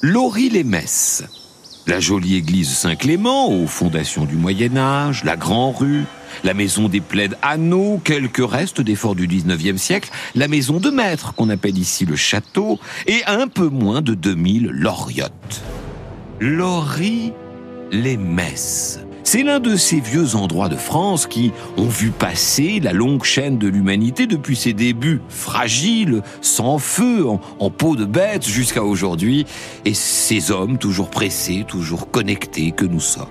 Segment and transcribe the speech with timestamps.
[0.00, 1.24] Laurie-les-Messes.
[1.88, 6.04] La jolie église Saint-Clément aux fondations du Moyen Âge, la Grand-Rue,
[6.44, 10.90] la maison des plaides Anneaux, quelques restes des forts du 19e siècle, la maison de
[10.90, 15.62] maître qu'on appelle ici le château, et un peu moins de 2000 loriottes.
[16.38, 17.32] Laurie
[17.90, 19.00] les Messes.
[19.30, 23.58] C'est l'un de ces vieux endroits de France qui ont vu passer la longue chaîne
[23.58, 27.26] de l'humanité depuis ses débuts fragiles, sans feu,
[27.58, 29.44] en, peau de bête jusqu'à aujourd'hui,
[29.84, 33.26] et ces hommes toujours pressés, toujours connectés que nous sommes.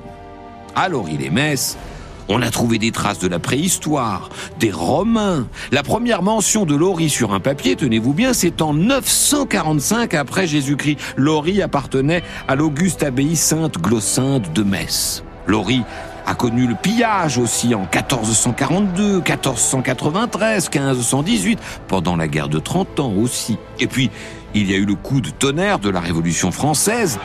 [0.75, 1.79] Alors il est Metz,
[2.29, 4.29] on a trouvé des traces de la préhistoire,
[4.59, 5.47] des Romains.
[5.71, 10.99] La première mention de Laurie sur un papier, tenez-vous bien, c'est en 945 après Jésus-Christ.
[11.15, 15.23] Laurie appartenait à l'auguste abbaye sainte Glossinde de Metz.
[15.47, 15.83] Laurie
[16.25, 23.13] a connu le pillage aussi en 1442, 1493, 1518, pendant la guerre de 30 ans
[23.13, 23.57] aussi.
[23.79, 24.11] Et puis,
[24.53, 27.17] il y a eu le coup de tonnerre de la Révolution française.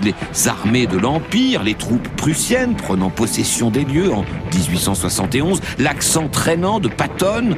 [0.00, 0.14] Les
[0.46, 6.88] armées de l'Empire, les troupes prussiennes prenant possession des lieux en 1871, l'accent traînant de
[6.88, 7.56] Patton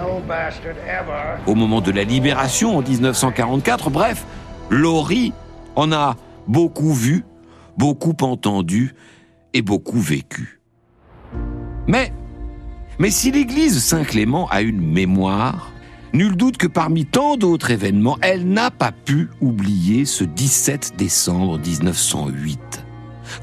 [1.47, 4.25] au moment de la libération en 1944, bref,
[4.71, 5.33] Laurie
[5.77, 7.25] en a beaucoup vu
[7.81, 8.95] beaucoup entendu
[9.55, 10.61] et beaucoup vécu.
[11.89, 12.13] Mais,
[13.09, 15.73] si l'Église Saint-Clément a une mémoire,
[16.13, 21.59] nul doute que parmi tant d'autres événements, elle n'a pas pu oublier ce 17 décembre
[21.59, 22.85] 1908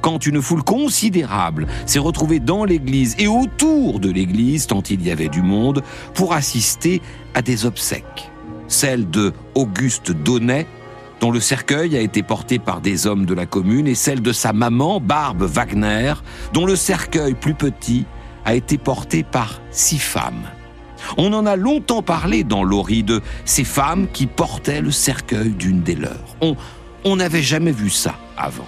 [0.01, 5.11] quand une foule considérable s'est retrouvée dans l'église et autour de l'église, tant il y
[5.11, 5.81] avait du monde,
[6.13, 7.01] pour assister
[7.33, 8.29] à des obsèques.
[8.67, 10.67] Celle de Auguste Donnet,
[11.19, 14.31] dont le cercueil a été porté par des hommes de la commune, et celle de
[14.31, 16.13] sa maman, Barbe Wagner,
[16.53, 18.05] dont le cercueil plus petit
[18.45, 20.47] a été porté par six femmes.
[21.17, 25.81] On en a longtemps parlé dans l'Ori de ces femmes qui portaient le cercueil d'une
[25.81, 26.37] des leurs.
[27.03, 28.67] On n'avait jamais vu ça avant.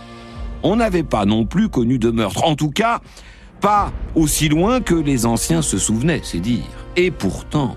[0.64, 2.44] On n'avait pas non plus connu de meurtre.
[2.44, 3.00] En tout cas,
[3.62, 6.64] pas aussi loin que les anciens se souvenaient, c'est dire.
[6.96, 7.76] Et pourtant,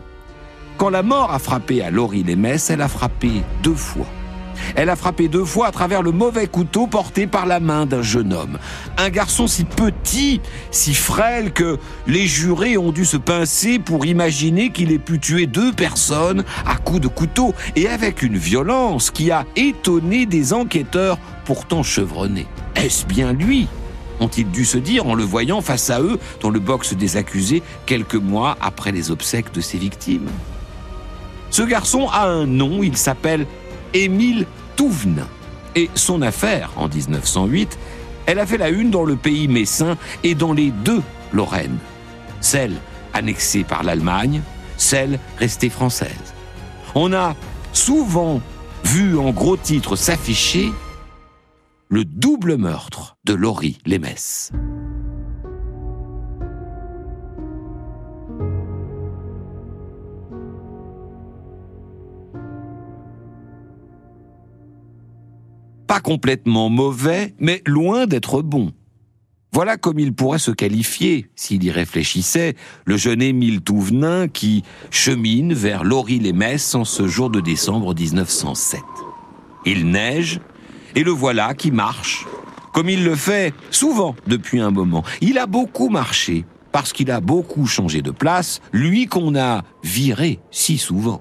[0.79, 3.31] quand la mort a frappé à Laurie les Messes, elle a frappé
[3.63, 4.07] deux fois.
[4.77, 8.03] Elle a frappé deux fois à travers le mauvais couteau porté par la main d'un
[8.03, 8.59] jeune homme.
[8.99, 10.41] Un garçon si petit,
[10.71, 15.47] si frêle que les jurés ont dû se pincer pour imaginer qu'il ait pu tuer
[15.47, 21.19] deux personnes à coups de couteau et avec une violence qui a étonné des enquêteurs
[21.45, 22.47] pourtant chevronnés.
[22.77, 23.69] Est-ce bien lui?
[24.21, 27.63] Ont-ils dû se dire en le voyant face à eux dans le box des accusés
[27.87, 30.29] quelques mois après les obsèques de ses victimes?
[31.51, 33.47] Ce garçon a un nom, il s'appelle
[33.95, 35.29] Émile Touvenin.
[35.75, 37.79] Et son affaire, en 1908,
[38.27, 41.79] elle a fait la une dans le pays messin et dans les deux Lorraine.
[42.41, 42.75] Celle
[43.15, 44.43] annexée par l'Allemagne,
[44.77, 46.35] celle restée française.
[46.95, 47.35] On a
[47.73, 48.41] souvent
[48.85, 50.71] vu en gros titre s'afficher
[51.89, 54.51] le double meurtre de Laurie Lémès.
[65.93, 68.73] Pas complètement mauvais, mais loin d'être bon.
[69.53, 72.55] Voilà comme il pourrait se qualifier, s'il y réfléchissait,
[72.87, 78.81] le jeune Émile Touvenin qui chemine vers Laurie-les-Messes en ce jour de décembre 1907.
[79.67, 80.41] Il neige,
[80.95, 82.25] et le voilà qui marche,
[82.73, 85.05] comme il le fait souvent depuis un moment.
[85.21, 90.41] Il a beaucoup marché, parce qu'il a beaucoup changé de place, lui qu'on a viré
[90.51, 91.21] si souvent.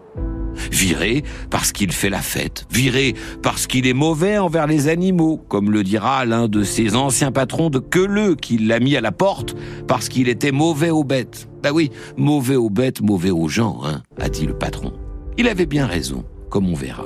[0.71, 2.65] Viré parce qu'il fait la fête.
[2.71, 7.31] Viré parce qu'il est mauvais envers les animaux, comme le dira l'un de ses anciens
[7.31, 9.55] patrons de Queuleux qui l'a mis à la porte
[9.87, 11.47] parce qu'il était mauvais aux bêtes.
[11.63, 14.93] Bah oui, mauvais aux bêtes, mauvais aux gens, hein, a dit le patron.
[15.37, 17.05] Il avait bien raison, comme on verra.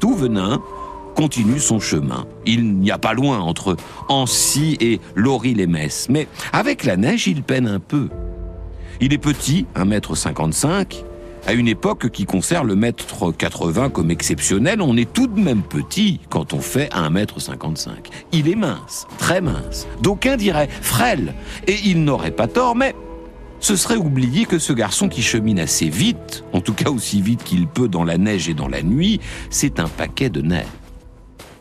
[0.00, 0.62] Tout venin
[1.16, 2.26] continue son chemin.
[2.44, 3.76] Il n'y a pas loin entre
[4.08, 8.08] Ancy et Laurie-les-Messes, mais avec la neige, il peine un peu.
[9.00, 11.04] Il est petit, 1m55,
[11.46, 15.62] à une époque qui conserve le mètre 80 comme exceptionnel, on est tout de même
[15.62, 17.90] petit quand on fait 1m55.
[18.32, 19.86] Il est mince, très mince.
[20.02, 21.34] D'aucuns diraient frêle,
[21.68, 22.94] et il n'aurait pas tort, mais
[23.60, 27.44] ce serait oublier que ce garçon qui chemine assez vite, en tout cas aussi vite
[27.44, 30.66] qu'il peut dans la neige et dans la nuit, c'est un paquet de nerfs.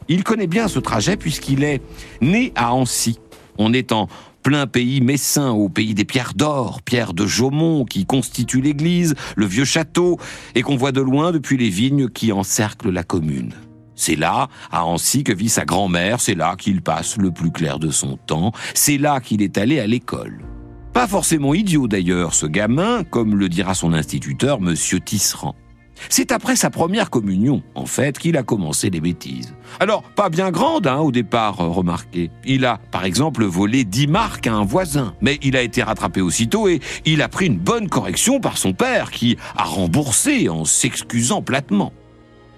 [0.07, 1.81] Il connaît bien ce trajet puisqu'il est
[2.21, 3.19] né à Ancy.
[3.57, 4.07] On est en
[4.45, 9.47] plein pays messin, au pays des pierres d'or, pierres de Jaumont qui constituent l'église, le
[9.47, 10.19] vieux château,
[10.53, 13.53] et qu'on voit de loin depuis les vignes qui encerclent la commune.
[13.95, 17.79] C'est là, à Ancy, que vit sa grand-mère, c'est là qu'il passe le plus clair
[17.79, 20.45] de son temps, c'est là qu'il est allé à l'école.
[20.93, 25.55] Pas forcément idiot d'ailleurs, ce gamin, comme le dira son instituteur, monsieur Tisserand.
[26.09, 29.53] C'est après sa première communion, en fait, qu'il a commencé les bêtises.
[29.79, 32.31] Alors, pas bien grande, hein, au départ, euh, remarquez.
[32.45, 36.21] Il a, par exemple, volé 10 marques à un voisin, mais il a été rattrapé
[36.21, 40.65] aussitôt et il a pris une bonne correction par son père, qui a remboursé en
[40.65, 41.91] s'excusant platement.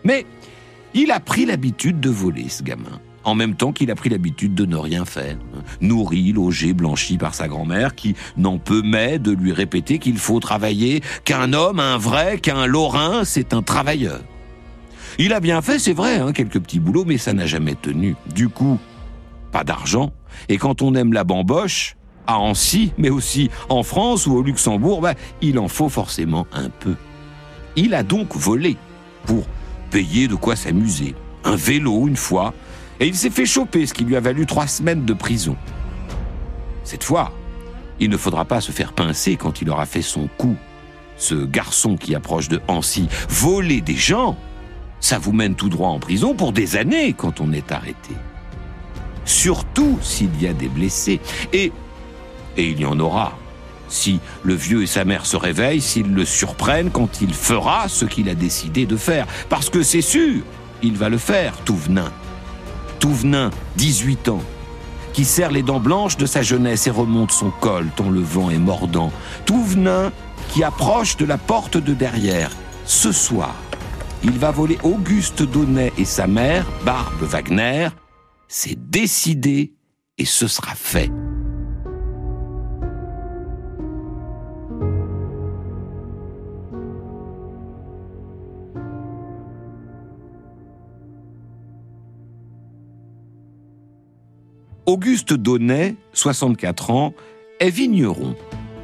[0.04, 0.26] Mais
[0.94, 4.56] il a pris l'habitude de voler, ce gamin en même temps qu'il a pris l'habitude
[4.56, 5.36] de ne rien faire.
[5.82, 10.40] Nourri, logé, blanchi par sa grand-mère, qui n'en peut mais de lui répéter qu'il faut
[10.40, 14.22] travailler, qu'un homme, un vrai, qu'un lorrain, c'est un travailleur.
[15.20, 18.16] Il a bien fait, c'est vrai, hein, quelques petits boulots, mais ça n'a jamais tenu.
[18.34, 18.80] Du coup,
[19.52, 20.14] pas d'argent.
[20.48, 21.98] Et quand on aime la bamboche,
[22.28, 26.70] à Annecy, mais aussi en France ou au Luxembourg, bah, il en faut forcément un
[26.70, 26.96] peu.
[27.76, 28.78] Il a donc volé
[29.26, 29.46] pour
[29.92, 31.14] payer de quoi s'amuser.
[31.44, 32.54] Un vélo une fois,
[33.00, 35.56] et il s'est fait choper, ce qui lui a valu trois semaines de prison.
[36.84, 37.34] Cette fois,
[38.00, 40.56] il ne faudra pas se faire pincer quand il aura fait son coup.
[41.18, 44.38] Ce garçon qui approche de Hancy, voler des gens,
[45.00, 48.14] ça vous mène tout droit en prison pour des années quand on est arrêté.
[49.26, 51.20] Surtout s'il y a des blessés.
[51.54, 51.72] Et,
[52.56, 53.38] et il y en aura.
[53.90, 58.06] Si le vieux et sa mère se réveillent, s'ils le surprennent quand il fera ce
[58.06, 59.26] qu'il a décidé de faire.
[59.50, 60.42] Parce que c'est sûr,
[60.84, 62.12] il va le faire, tout venin.
[63.00, 64.42] Touvenin, 18 ans,
[65.14, 68.50] qui serre les dents blanches de sa jeunesse et remonte son col tant le vent
[68.50, 69.12] est mordant.
[69.46, 70.12] Touvenin
[70.50, 72.52] qui approche de la porte de derrière.
[72.86, 73.56] Ce soir,
[74.24, 77.90] il va voler Auguste Donnet et sa mère, Barbe Wagner.
[78.48, 79.74] C'est décidé
[80.18, 81.12] et ce sera fait.
[94.88, 97.14] Auguste Donnet, 64 ans,
[97.60, 98.36] est vigneron.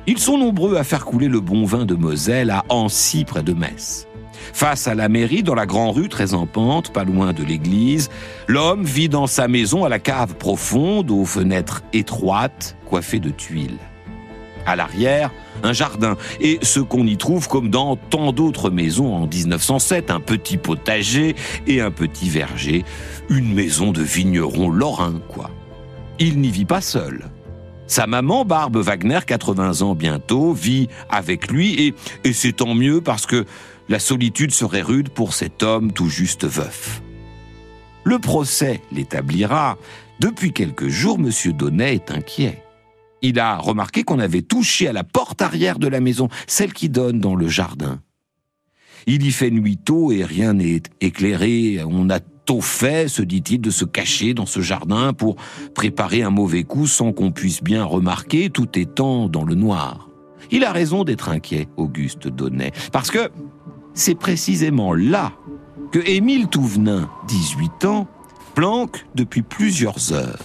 [0.05, 3.53] Ils sont nombreux à faire couler le bon vin de Moselle à Ancy près de
[3.53, 4.05] Metz.
[4.51, 8.09] Face à la mairie, dans la grande rue très en pente, pas loin de l'église,
[8.49, 13.79] l'homme vit dans sa maison à la cave profonde, aux fenêtres étroites, coiffées de tuiles.
[14.65, 15.31] À l'arrière,
[15.63, 20.19] un jardin, et ce qu'on y trouve comme dans tant d'autres maisons en 1907, un
[20.19, 22.83] petit potager et un petit verger,
[23.29, 25.49] une maison de vigneron lorrain, quoi
[26.27, 27.29] il n'y vit pas seul.
[27.85, 31.93] Sa maman, Barbe Wagner, 80 ans bientôt, vit avec lui
[32.23, 33.45] et, c'est tant mieux parce que
[33.89, 37.01] la solitude serait rude pour cet homme tout juste veuf.
[38.05, 39.77] Le procès l'établira.
[40.19, 41.29] Depuis quelques jours, M.
[41.51, 42.63] Donnet est inquiet.
[43.21, 46.87] Il a remarqué qu'on avait touché à la porte arrière de la maison, celle qui
[46.87, 47.99] donne dans le jardin.
[49.07, 51.81] Il y fait nuit tôt et rien n'est éclairé.
[51.85, 55.35] On a tôt fait, se dit-il, de se cacher dans ce jardin pour
[55.73, 60.09] préparer un mauvais coup sans qu'on puisse bien remarquer, tout étant dans le noir.
[60.51, 63.29] Il a raison d'être inquiet, Auguste Donnet, parce que
[63.93, 65.33] c'est précisément là
[65.91, 68.07] que Émile Touvenin, 18 ans,
[68.55, 70.39] planque depuis plusieurs heures.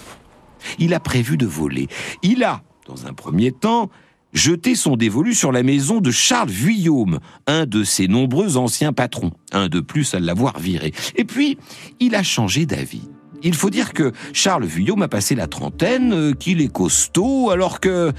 [0.77, 1.87] Il a prévu de voler.
[2.21, 3.89] Il a, dans un premier temps,
[4.33, 9.31] jeter son dévolu sur la maison de Charles Vuillaume, un de ses nombreux anciens patrons,
[9.51, 10.93] un de plus à l'avoir viré.
[11.15, 11.57] Et puis,
[11.99, 13.09] il a changé d'avis.
[13.41, 17.79] Il faut dire que Charles Vuillaume a passé la trentaine, euh, qu'il est costaud, alors
[17.79, 18.11] que,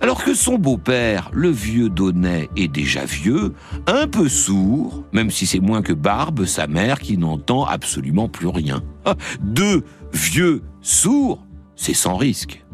[0.00, 3.54] alors que son beau-père, le vieux Donnet, est déjà vieux,
[3.86, 8.48] un peu sourd, même si c'est moins que Barbe, sa mère, qui n'entend absolument plus
[8.48, 8.82] rien.
[9.04, 11.44] Ah, deux vieux sourds,
[11.74, 12.64] c'est sans risque.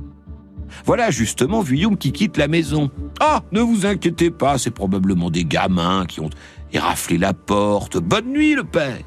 [0.84, 2.90] Voilà justement Vuillaume qui quitte la maison.
[3.20, 6.30] Ah, ne vous inquiétez pas, c'est probablement des gamins qui ont
[6.72, 7.98] éraflé la porte.
[7.98, 8.98] Bonne nuit, le père.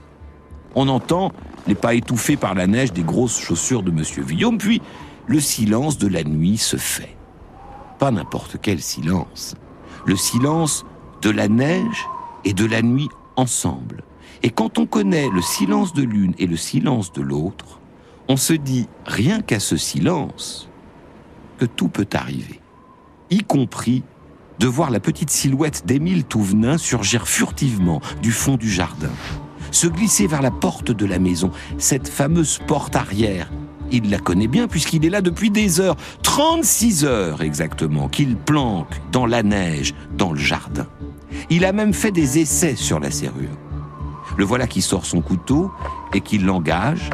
[0.75, 1.31] On entend
[1.67, 4.81] les pas étouffés par la neige des grosses chaussures de Monsieur Vuillaume, puis
[5.27, 7.15] le silence de la nuit se fait.
[7.99, 9.55] Pas n'importe quel silence.
[10.05, 10.85] Le silence
[11.21, 12.07] de la neige
[12.45, 14.03] et de la nuit ensemble.
[14.43, 17.79] Et quand on connaît le silence de l'une et le silence de l'autre,
[18.29, 20.69] on se dit rien qu'à ce silence,
[21.57, 22.59] que tout peut arriver,
[23.29, 24.03] y compris
[24.59, 29.11] de voir la petite silhouette d'Émile Touvenin surgir furtivement du fond du jardin,
[29.71, 33.51] se glisser vers la porte de la maison, cette fameuse porte arrière.
[33.91, 38.99] Il la connaît bien puisqu'il est là depuis des heures, 36 heures exactement, qu'il planque
[39.11, 40.87] dans la neige, dans le jardin.
[41.49, 43.57] Il a même fait des essais sur la serrure.
[44.37, 45.71] Le voilà qui sort son couteau
[46.13, 47.09] et qui l'engage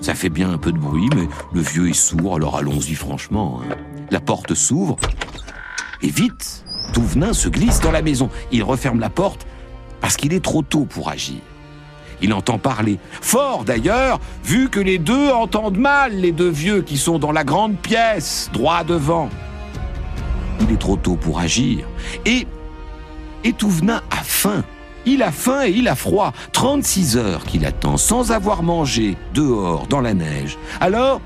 [0.00, 3.60] ça fait bien un peu de bruit, mais le vieux est sourd, alors allons-y franchement.
[3.62, 3.74] Hein.
[4.10, 4.96] La porte s'ouvre,
[6.02, 8.30] et vite, Touvenin se glisse dans la maison.
[8.52, 9.46] Il referme la porte
[10.00, 11.40] parce qu'il est trop tôt pour agir.
[12.20, 12.98] Il entend parler.
[13.20, 17.44] Fort d'ailleurs, vu que les deux entendent mal, les deux vieux qui sont dans la
[17.44, 19.28] grande pièce, droit devant.
[20.60, 21.86] Il est trop tôt pour agir.
[22.24, 22.46] Et,
[23.44, 24.64] et Touvenin a faim.
[25.10, 26.34] Il a faim et il a froid.
[26.52, 30.58] 36 heures qu'il attend sans avoir mangé dehors dans la neige.
[30.82, 31.22] Alors,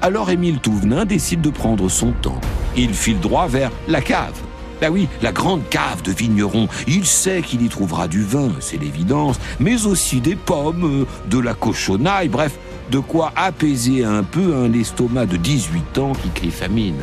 [0.00, 2.40] alors Émile Touvenin décide de prendre son temps.
[2.78, 4.32] Il file droit vers la cave.
[4.80, 6.66] Bah oui, la grande cave de vigneron.
[6.86, 11.52] Il sait qu'il y trouvera du vin, c'est l'évidence, mais aussi des pommes, de la
[11.52, 12.58] cochonaille, bref,
[12.90, 17.02] de quoi apaiser un peu un estomac de 18 ans qui crie famine.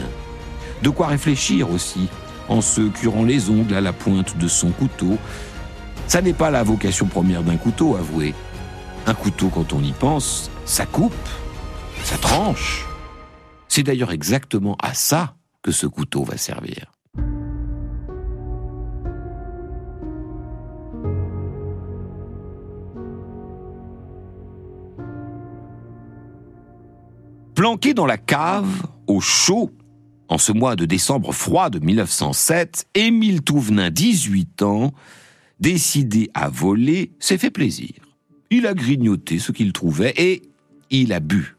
[0.82, 2.10] De quoi réfléchir aussi,
[2.50, 5.20] en se curant les ongles à la pointe de son couteau.
[6.08, 8.34] Ça n'est pas la vocation première d'un couteau, avouez.
[9.06, 11.14] Un couteau, quand on y pense, ça coupe,
[12.04, 12.86] ça tranche.
[13.68, 16.94] C'est d'ailleurs exactement à ça que ce couteau va servir.
[27.54, 29.72] Planqué dans la cave, au chaud,
[30.30, 34.94] en ce mois de décembre froid de 1907, Émile Touvenin, 18 ans,
[35.60, 37.92] décidé à voler, s'est fait plaisir.
[38.50, 40.42] Il a grignoté ce qu'il trouvait et
[40.90, 41.58] il a bu.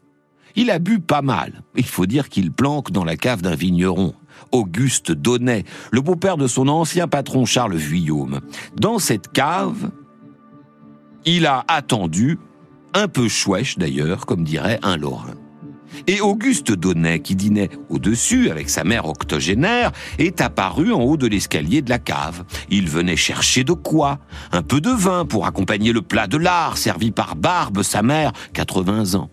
[0.55, 1.63] Il a bu pas mal.
[1.75, 4.13] Il faut dire qu'il planque dans la cave d'un vigneron.
[4.51, 8.39] Auguste Donnet, le beau-père de son ancien patron Charles Vuillaume.
[8.75, 9.91] Dans cette cave,
[11.25, 12.39] il a attendu,
[12.93, 15.35] un peu chouèche d'ailleurs, comme dirait un Lorrain.
[16.07, 21.27] Et Auguste Donnet, qui dînait au-dessus avec sa mère octogénaire, est apparu en haut de
[21.27, 22.43] l'escalier de la cave.
[22.69, 24.19] Il venait chercher de quoi?
[24.51, 28.31] Un peu de vin pour accompagner le plat de lard servi par Barbe, sa mère,
[28.53, 29.29] 80 ans.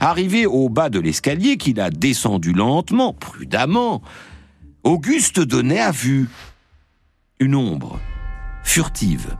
[0.00, 4.02] Arrivé au bas de l'escalier qu'il a descendu lentement, prudemment,
[4.84, 6.28] Auguste Donnet a vu
[7.40, 7.98] une ombre
[8.64, 9.36] furtive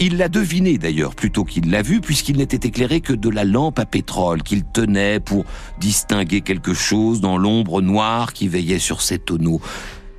[0.00, 3.78] il l'a deviné d'ailleurs plutôt qu'il l'a vu puisqu'il n'était éclairé que de la lampe
[3.78, 5.44] à pétrole qu'il tenait pour
[5.78, 9.60] distinguer quelque chose dans l'ombre noire qui veillait sur ses tonneaux.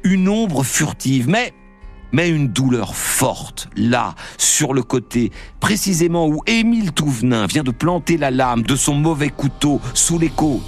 [0.04, 1.54] Une ombre furtive, mais
[2.12, 8.18] mais une douleur forte, là, sur le côté, précisément où Émile Touvenin vient de planter
[8.18, 10.62] la lame de son mauvais couteau sous les côtes.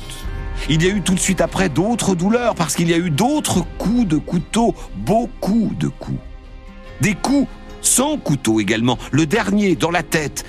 [0.70, 3.10] Il y a eu tout de suite après d'autres douleurs, parce qu'il y a eu
[3.10, 6.20] d'autres coups de couteau, beaucoup de coups.
[7.02, 7.48] Des coups
[7.82, 10.46] sans couteau également, le dernier dans la tête,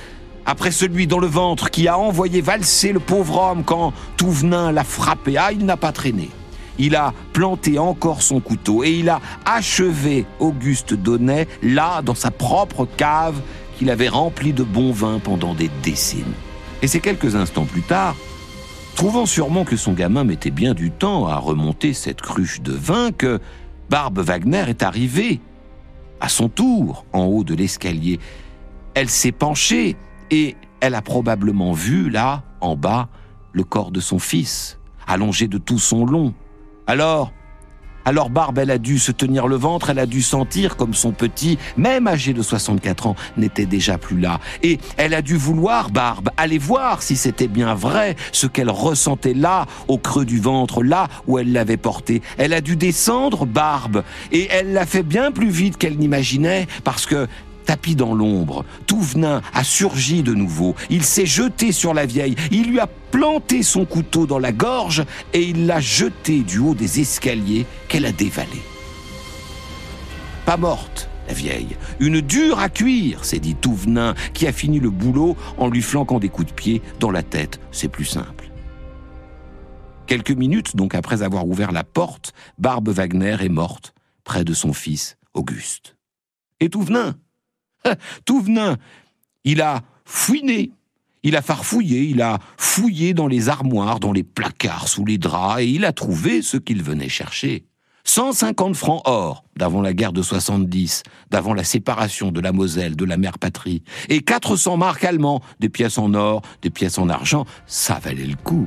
[0.46, 4.84] après celui dans le ventre qui a envoyé valser le pauvre homme quand Touvenin l'a
[4.84, 5.36] frappé.
[5.36, 6.30] Ah, il n'a pas traîné.
[6.78, 12.30] Il a planté encore son couteau et il a achevé Auguste Donnet là, dans sa
[12.30, 13.40] propre cave
[13.78, 16.24] qu'il avait remplie de bon vin pendant des décennies.
[16.80, 18.16] Et c'est quelques instants plus tard,
[18.96, 23.12] trouvant sûrement que son gamin mettait bien du temps à remonter cette cruche de vin,
[23.12, 23.38] que
[23.88, 25.40] Barbe Wagner est arrivée
[26.22, 28.20] à son tour en haut de l'escalier.
[28.94, 29.96] Elle s'est penchée
[30.30, 33.08] et elle a probablement vu là, en bas,
[33.52, 36.32] le corps de son fils, allongé de tout son long.
[36.86, 37.32] Alors,
[38.04, 41.12] alors Barbe, elle a dû se tenir le ventre, elle a dû sentir comme son
[41.12, 44.40] petit, même âgé de 64 ans, n'était déjà plus là.
[44.62, 49.34] Et elle a dû vouloir, Barbe, aller voir si c'était bien vrai ce qu'elle ressentait
[49.34, 52.22] là, au creux du ventre, là où elle l'avait porté.
[52.38, 57.06] Elle a dû descendre, Barbe, et elle l'a fait bien plus vite qu'elle n'imaginait, parce
[57.06, 57.28] que
[57.64, 60.74] Tapis dans l'ombre, Touvenin a surgi de nouveau.
[60.90, 65.04] Il s'est jeté sur la vieille, il lui a planté son couteau dans la gorge
[65.32, 68.62] et il l'a jeté du haut des escaliers qu'elle a dévalé.
[70.44, 71.76] Pas morte, la vieille.
[72.00, 76.18] Une dure à cuire, s'est dit Touvenin, qui a fini le boulot en lui flanquant
[76.18, 77.60] des coups de pied dans la tête.
[77.70, 78.50] C'est plus simple.
[80.06, 84.72] Quelques minutes donc après avoir ouvert la porte, Barbe Wagner est morte près de son
[84.72, 85.96] fils Auguste.
[86.60, 87.14] Et Touvenin
[88.24, 88.76] Touvenin,
[89.44, 90.70] il a fouiné,
[91.22, 95.62] il a farfouillé, il a fouillé dans les armoires, dans les placards, sous les draps,
[95.62, 97.64] et il a trouvé ce qu'il venait chercher.
[98.04, 103.04] 150 francs or d'avant la guerre de 70, d'avant la séparation de la Moselle, de
[103.04, 107.46] la mère patrie, et 400 marques allemands, des pièces en or, des pièces en argent,
[107.66, 108.66] ça valait le coup.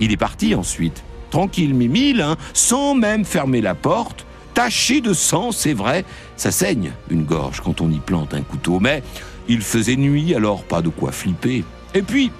[0.00, 5.12] Il est parti ensuite, tranquille mais mille, hein, sans même fermer la porte, taché de
[5.12, 6.04] sang, c'est vrai.
[6.36, 9.02] Ça saigne, une gorge, quand on y plante un couteau, mais
[9.48, 11.64] il faisait nuit, alors pas de quoi flipper.
[11.94, 12.30] Et puis,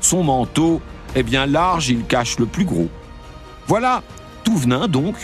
[0.00, 0.80] son manteau
[1.14, 2.88] est bien large, il cache le plus gros.
[3.66, 4.02] Voilà
[4.44, 5.14] Touvenin, donc,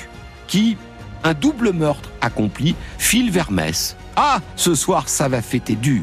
[0.46, 0.76] qui,
[1.24, 3.96] un double meurtre accompli, file vers Metz.
[4.16, 6.02] Ah, ce soir, ça va fêter dur.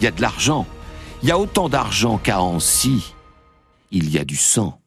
[0.00, 0.66] Il y a de l'argent.
[1.22, 3.14] Il y a autant d'argent qu'à Ancy.
[3.90, 4.77] Il y a du sang.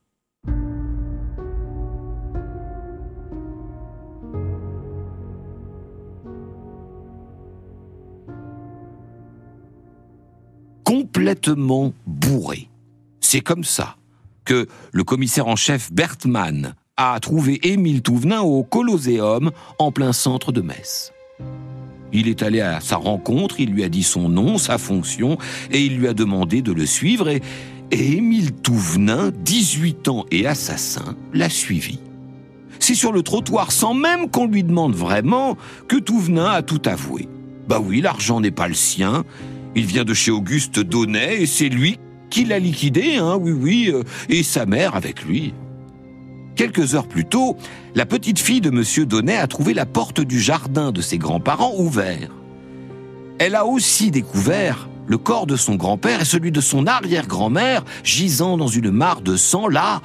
[11.21, 12.67] Complètement bourré.
[13.19, 13.95] C'est comme ça
[14.43, 20.51] que le commissaire en chef Bertmann a trouvé Émile Touvenin au Colosseum en plein centre
[20.51, 21.13] de Metz.
[22.11, 25.37] Il est allé à sa rencontre, il lui a dit son nom, sa fonction,
[25.69, 27.43] et il lui a demandé de le suivre, et,
[27.91, 31.99] et Émile Touvenin, 18 ans et assassin, l'a suivi.
[32.79, 35.55] C'est sur le trottoir, sans même qu'on lui demande vraiment,
[35.87, 37.29] que Touvenin a tout avoué.
[37.67, 39.23] Bah oui, l'argent n'est pas le sien,
[39.75, 41.99] il vient de chez Auguste Donnet, et c'est lui
[42.29, 45.53] qui l'a liquidé, hein, oui, oui, euh, et sa mère avec lui.
[46.55, 47.57] Quelques heures plus tôt,
[47.95, 49.05] la petite fille de M.
[49.05, 52.31] Donnet a trouvé la porte du jardin de ses grands-parents ouverte.
[53.39, 58.57] Elle a aussi découvert le corps de son grand-père et celui de son arrière-grand-mère gisant
[58.57, 60.01] dans une mare de sang là,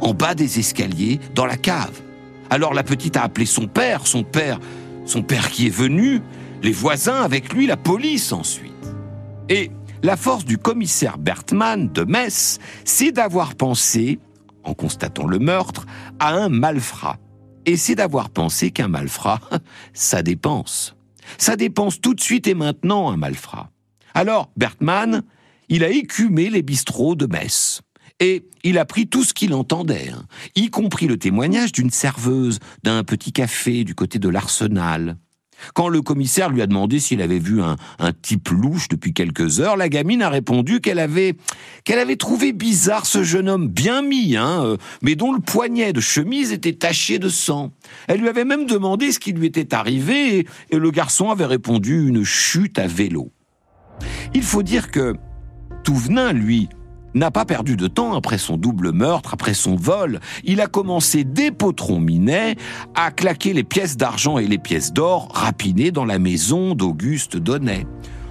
[0.00, 2.00] en bas des escaliers, dans la cave.
[2.48, 4.60] Alors la petite a appelé son père, son père,
[5.04, 6.22] son père qui est venu,
[6.62, 8.75] les voisins avec lui, la police ensuite.
[9.48, 9.70] Et
[10.02, 14.18] la force du commissaire Bertmann de Metz, c'est d'avoir pensé,
[14.64, 15.86] en constatant le meurtre,
[16.18, 17.18] à un malfrat.
[17.64, 19.40] Et c'est d'avoir pensé qu'un malfrat,
[19.92, 20.96] ça dépense.
[21.38, 23.70] Ça dépense tout de suite et maintenant un malfrat.
[24.14, 25.22] Alors, Bertmann,
[25.68, 27.82] il a écumé les bistrots de Metz.
[28.18, 30.24] Et il a pris tout ce qu'il entendait, hein,
[30.54, 35.18] y compris le témoignage d'une serveuse d'un petit café du côté de l'Arsenal.
[35.74, 37.76] Quand le commissaire lui a demandé s'il avait vu un,
[38.22, 41.34] type louche depuis quelques heures, la gamine a répondu qu'elle avait
[41.96, 46.00] avait trouvé bizarre ce jeune homme bien mis, hein, euh, mais dont le poignet de
[46.00, 47.72] chemise était taché de sang.
[48.06, 51.46] Elle lui avait même demandé ce qui lui était arrivé et, et le garçon avait
[51.46, 53.32] répondu une chute à vélo.
[54.34, 55.14] Il faut dire que
[55.84, 56.68] Touvenin, lui,
[57.16, 60.20] n'a pas perdu de temps après son double meurtre, après son vol.
[60.44, 62.56] Il a commencé dès Potron Minet
[62.94, 67.86] à claquer les pièces d'argent et les pièces d'or rapinées dans la maison d'Auguste Donnet.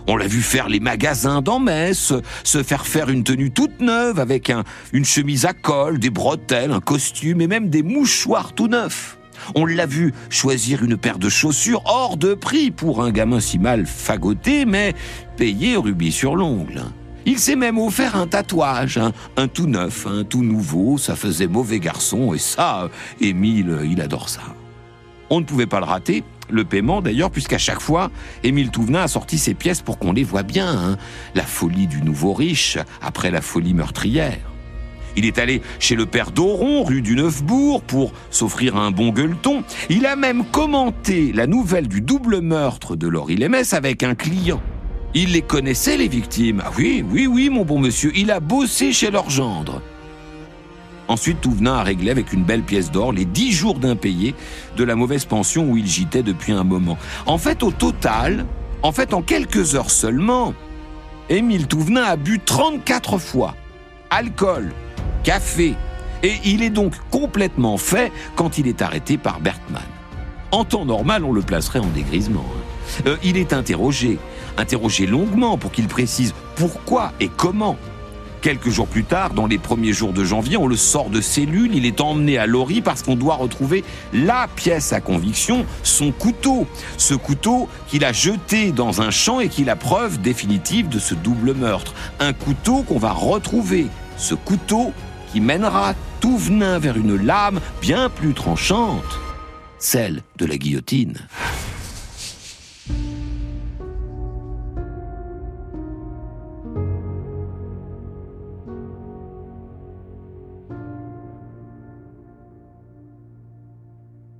[0.07, 2.13] On l'a vu faire les magasins dans Metz,
[2.43, 4.51] se faire faire une tenue toute neuve avec
[4.93, 9.17] une chemise à col, des bretelles, un costume et même des mouchoirs tout neufs.
[9.55, 13.57] On l'a vu choisir une paire de chaussures hors de prix pour un gamin si
[13.57, 14.93] mal fagoté, mais
[15.37, 16.83] payé rubis sur l'ongle.
[17.27, 18.99] Il s'est même offert un tatouage,
[19.35, 24.29] un tout neuf, un tout nouveau, ça faisait mauvais garçon, et ça, Émile, il adore
[24.29, 24.41] ça.
[25.31, 28.11] On ne pouvait pas le rater, le paiement d'ailleurs, puisqu'à chaque fois,
[28.43, 30.69] Émile Touvenin a sorti ses pièces pour qu'on les voit bien.
[30.69, 30.97] Hein.
[31.33, 34.37] La folie du nouveau riche, après la folie meurtrière.
[35.17, 39.63] Il est allé chez le père Doron, rue du Neufbourg, pour s'offrir un bon gueuleton.
[39.89, 44.61] Il a même commenté la nouvelle du double meurtre de Laurie Lémès avec un client.
[45.17, 46.61] Il les connaissait, les victimes.
[46.65, 49.81] Ah oui, oui, oui, mon bon monsieur, il a bossé chez leur gendre.
[51.07, 54.35] Ensuite, Touvenin a réglé avec une belle pièce d'or les dix jours d'impayés
[54.75, 56.97] de la mauvaise pension où il gitait depuis un moment.
[57.27, 58.45] En fait, au total,
[58.83, 60.53] en fait, en quelques heures seulement,
[61.29, 63.55] Émile Touvenin a bu 34 fois.
[64.09, 64.73] Alcool,
[65.23, 65.75] café,
[66.23, 69.81] et il est donc complètement fait quand il est arrêté par Bertmann.
[70.51, 72.45] En temps normal, on le placerait en dégrisement.
[72.45, 73.03] Hein.
[73.07, 74.19] Euh, il est interrogé,
[74.57, 77.77] interrogé longuement pour qu'il précise pourquoi et comment.
[78.45, 81.73] Quelques jours plus tard, dans les premiers jours de janvier, on le sort de cellule,
[81.73, 86.67] il est emmené à Lori parce qu'on doit retrouver la pièce à conviction, son couteau.
[86.97, 90.99] Ce couteau qu'il a jeté dans un champ et qui est la preuve définitive de
[90.99, 91.95] ce double meurtre.
[92.19, 93.87] Un couteau qu'on va retrouver.
[94.15, 94.93] Ce couteau
[95.31, 99.19] qui mènera tout venin vers une lame bien plus tranchante,
[99.79, 101.17] celle de la guillotine.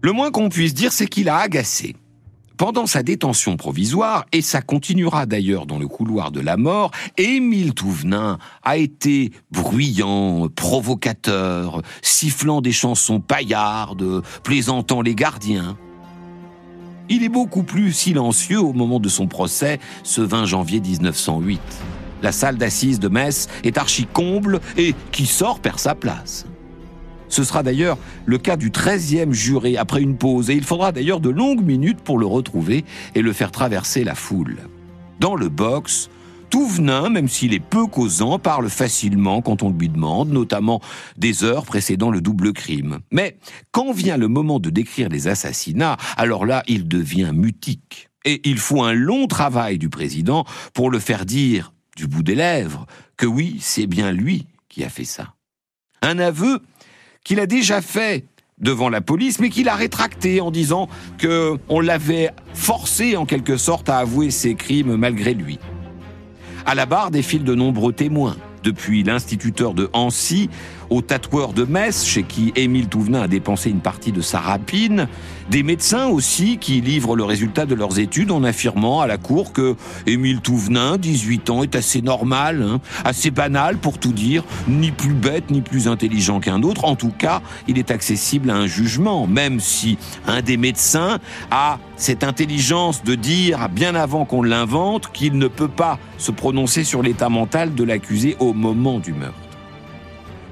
[0.05, 1.95] Le moins qu'on puisse dire, c'est qu'il a agacé.
[2.57, 7.73] Pendant sa détention provisoire, et ça continuera d'ailleurs dans le couloir de la mort, Émile
[7.73, 15.75] Touvenin a été bruyant, provocateur, sifflant des chansons paillardes, plaisantant les gardiens.
[17.09, 21.59] Il est beaucoup plus silencieux au moment de son procès, ce 20 janvier 1908.
[22.21, 26.45] La salle d'assises de Metz est archi comble et qui sort perd sa place.
[27.27, 31.19] Ce sera d'ailleurs le cas du 13e juré après une pause, et il faudra d'ailleurs
[31.19, 32.85] de longues minutes pour le retrouver
[33.15, 34.57] et le faire traverser la foule.
[35.19, 36.09] Dans le box,
[36.49, 40.81] Touvenin, même s'il est peu causant, parle facilement quand on lui demande, notamment
[41.17, 42.99] des heures précédant le double crime.
[43.11, 43.37] Mais
[43.71, 48.09] quand vient le moment de décrire les assassinats, alors là, il devient mutique.
[48.23, 52.35] Et il faut un long travail du président pour le faire dire, du bout des
[52.35, 52.85] lèvres,
[53.17, 55.33] que oui, c'est bien lui qui a fait ça.
[56.01, 56.61] Un aveu
[57.25, 58.23] qu'il a déjà fait
[58.59, 63.57] devant la police, mais qu'il a rétracté en disant que on l'avait forcé en quelque
[63.57, 65.59] sorte à avouer ses crimes malgré lui.
[66.65, 70.49] À la barre défilent de nombreux témoins, depuis l'instituteur de Ancy
[70.89, 75.07] au tatoueur de Metz, chez qui Émile Touvenin a dépensé une partie de sa rapine,
[75.49, 79.53] des médecins aussi qui livrent le résultat de leurs études en affirmant à la cour
[79.53, 79.75] que
[80.07, 85.13] Émile Touvenin, 18 ans, est assez normal, hein, assez banal pour tout dire, ni plus
[85.13, 86.85] bête ni plus intelligent qu'un autre.
[86.85, 91.19] En tout cas, il est accessible à un jugement, même si un des médecins
[91.51, 96.83] a cette intelligence de dire, bien avant qu'on l'invente, qu'il ne peut pas se prononcer
[96.83, 99.44] sur l'état mental de l'accusé au moment du meurtre.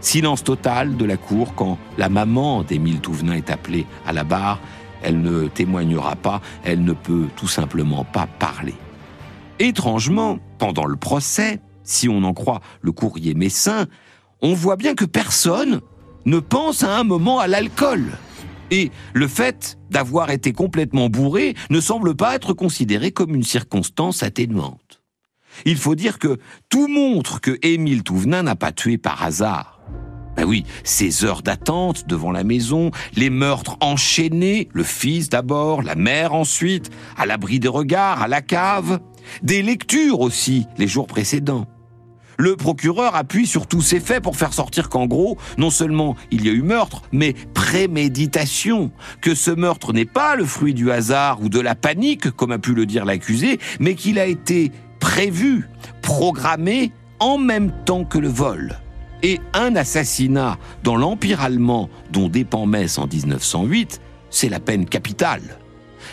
[0.03, 4.59] Silence total de la cour quand la maman d'Émile Touvenin est appelée à la barre.
[5.01, 8.75] Elle ne témoignera pas, elle ne peut tout simplement pas parler.
[9.59, 13.87] Étrangement, pendant le procès, si on en croit le courrier messin,
[14.41, 15.79] on voit bien que personne
[16.25, 18.11] ne pense à un moment à l'alcool.
[18.71, 24.21] Et le fait d'avoir été complètement bourré ne semble pas être considéré comme une circonstance
[24.21, 25.01] atténuante.
[25.63, 29.72] Il faut dire que tout montre que Émile Touvenin n'a pas tué par hasard.
[30.36, 35.96] Ben oui, ces heures d'attente devant la maison, les meurtres enchaînés, le fils d'abord, la
[35.96, 39.00] mère ensuite, à l'abri des regards, à la cave,
[39.43, 41.67] des lectures aussi les jours précédents.
[42.38, 46.46] Le procureur appuie sur tous ces faits pour faire sortir qu'en gros, non seulement il
[46.46, 48.91] y a eu meurtre, mais préméditation,
[49.22, 52.58] que ce meurtre n'est pas le fruit du hasard ou de la panique, comme a
[52.58, 55.69] pu le dire l'accusé, mais qu'il a été prévu,
[56.02, 58.80] programmé en même temps que le vol
[59.23, 65.57] et un assassinat dans l'Empire allemand dont dépend Metz en 1908, c'est la peine capitale.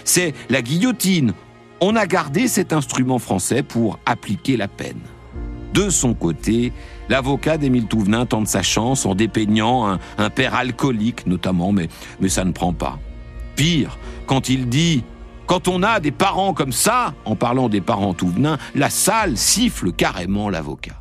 [0.04, 1.34] C'est la guillotine.
[1.80, 5.00] On a gardé cet instrument français pour appliquer la peine.
[5.74, 6.72] De son côté,
[7.08, 11.88] l'avocat d'Émile Touvenin tente sa chance en dépeignant un, père alcoolique notamment, mais,
[12.28, 12.98] ça ne prend pas.
[13.56, 15.04] Pire, quand il dit
[15.46, 19.90] quand on a des parents comme ça, en parlant des parents Touvenin, la salle siffle
[19.90, 20.99] carrément l'avocat.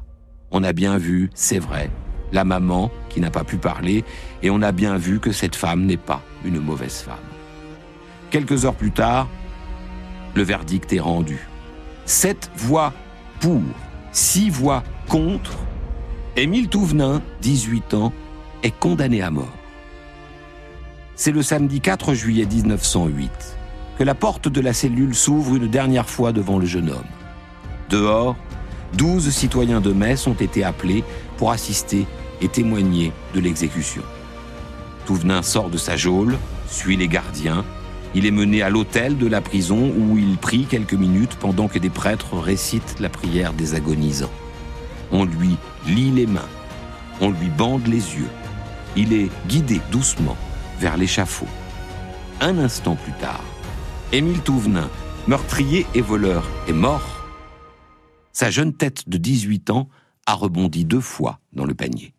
[0.51, 1.89] On a bien vu, c'est vrai,
[2.31, 4.03] la maman qui n'a pas pu parler,
[4.41, 7.17] et on a bien vu que cette femme n'est pas une mauvaise femme.
[8.31, 9.27] Quelques heures plus tard,
[10.35, 11.47] le verdict est rendu.
[12.05, 12.93] Sept voix
[13.39, 13.61] pour,
[14.11, 15.57] six voix contre.
[16.35, 18.13] Émile Touvenin, 18 ans,
[18.63, 19.53] est condamné à mort.
[21.15, 23.57] C'est le samedi 4 juillet 1908
[23.97, 27.03] que la porte de la cellule s'ouvre une dernière fois devant le jeune homme.
[27.89, 28.37] Dehors,
[28.93, 31.03] Douze citoyens de Metz ont été appelés
[31.37, 32.05] pour assister
[32.41, 34.01] et témoigner de l'exécution.
[35.05, 37.63] Touvenin sort de sa geôle, suit les gardiens.
[38.15, 41.79] Il est mené à l'hôtel de la prison où il prie quelques minutes pendant que
[41.79, 44.31] des prêtres récitent la prière des agonisants.
[45.11, 46.49] On lui lie les mains,
[47.21, 48.29] on lui bande les yeux.
[48.95, 50.37] Il est guidé doucement
[50.79, 51.47] vers l'échafaud.
[52.41, 53.43] Un instant plus tard,
[54.11, 54.89] Émile Touvenin,
[55.27, 57.18] meurtrier et voleur, est mort
[58.39, 59.89] sa jeune tête de 18 ans
[60.25, 62.13] a rebondi deux fois dans le panier.